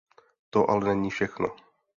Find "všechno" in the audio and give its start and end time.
1.11-1.55